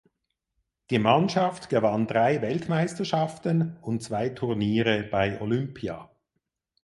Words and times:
Die 0.89 0.97
Mannschaft 0.97 1.69
gewann 1.69 2.07
drei 2.07 2.41
Weltmeisterschaften 2.41 3.77
und 3.83 4.01
zwei 4.01 4.29
Turniere 4.29 5.03
bei 5.03 5.39
Olympia. 5.39 6.09